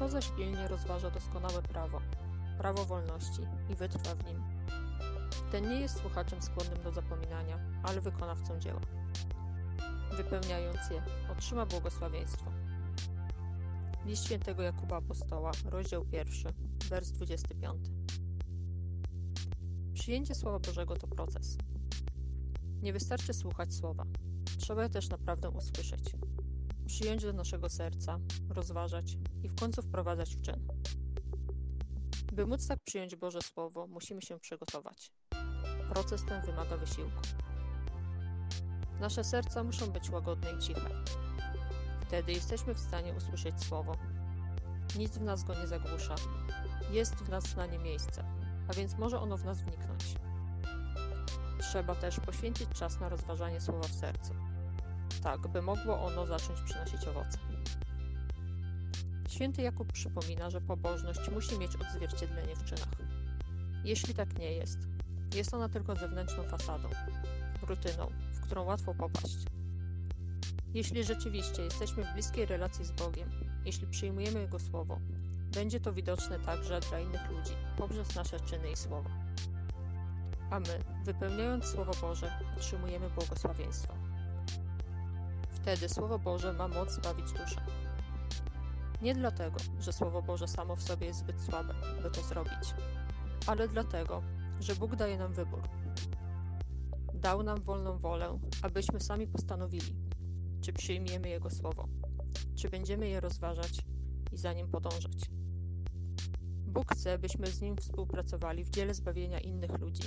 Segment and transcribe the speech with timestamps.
[0.00, 2.00] Kto zaś pilnie rozważa doskonałe prawo,
[2.58, 4.42] prawo wolności i wytrwa w nim,
[5.52, 8.80] ten nie jest słuchaczem skłonnym do zapominania, ale wykonawcą dzieła.
[10.16, 12.52] Wypełniając je, otrzyma błogosławieństwo.
[14.06, 16.52] List świętego Jakuba Apostoła, rozdział 1,
[16.88, 17.88] wers 25.
[19.94, 21.58] Przyjęcie Słowa Bożego to proces.
[22.82, 24.04] Nie wystarczy słuchać słowa,
[24.58, 26.02] trzeba je też naprawdę usłyszeć
[26.90, 30.66] przyjąć do naszego serca, rozważać i w końcu wprowadzać w czyn.
[32.32, 35.12] By móc tak przyjąć Boże Słowo, musimy się przygotować.
[35.88, 37.20] Proces ten wymaga wysiłku.
[39.00, 40.90] Nasze serca muszą być łagodne i ciche.
[42.06, 43.92] Wtedy jesteśmy w stanie usłyszeć Słowo.
[44.98, 46.14] Nic w nas go nie zagłusza.
[46.90, 48.24] Jest w nas na nie miejsce,
[48.68, 50.04] a więc może ono w nas wniknąć.
[51.60, 54.34] Trzeba też poświęcić czas na rozważanie Słowa w sercu
[55.22, 57.38] tak by mogło ono zacząć przynosić owoce.
[59.28, 62.94] Święty Jakub przypomina, że pobożność musi mieć odzwierciedlenie w czynach.
[63.84, 64.78] Jeśli tak nie jest,
[65.34, 66.88] jest ona tylko zewnętrzną fasadą,
[67.62, 69.36] rutyną, w którą łatwo popaść.
[70.74, 73.30] Jeśli rzeczywiście jesteśmy w bliskiej relacji z Bogiem,
[73.64, 75.00] jeśli przyjmujemy Jego Słowo,
[75.54, 79.10] będzie to widoczne także dla innych ludzi poprzez nasze czyny i słowa.
[80.50, 83.94] A my, wypełniając Słowo Boże, otrzymujemy błogosławieństwo.
[85.62, 87.60] Wtedy Słowo Boże ma moc zbawić duszę.
[89.02, 92.74] Nie dlatego, że Słowo Boże samo w sobie jest zbyt słabe, by to zrobić,
[93.46, 94.22] ale dlatego,
[94.60, 95.60] że Bóg daje nam wybór.
[97.14, 99.96] Dał nam wolną wolę, abyśmy sami postanowili,
[100.60, 101.88] czy przyjmiemy Jego Słowo,
[102.56, 103.80] czy będziemy je rozważać
[104.32, 105.30] i za nim podążać.
[106.66, 110.02] Bóg chce, byśmy z Nim współpracowali w dziele zbawienia innych ludzi,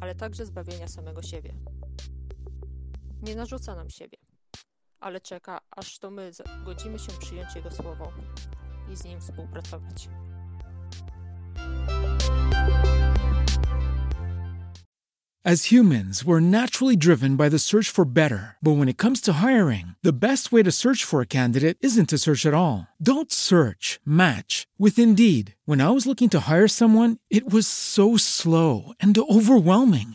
[0.00, 1.54] ale także zbawienia samego siebie.
[3.22, 4.31] Nie narzuca nam siebie
[5.02, 6.30] ale czeka, aż to my
[6.64, 8.12] godzimy się przyjąć Jego słowo
[8.92, 10.08] i z Nim współpracować.
[15.44, 18.54] As humans, we're naturally driven by the search for better.
[18.62, 22.10] But when it comes to hiring, the best way to search for a candidate isn't
[22.10, 22.86] to search at all.
[23.02, 25.56] Don't search, match with Indeed.
[25.64, 30.14] When I was looking to hire someone, it was so slow and overwhelming.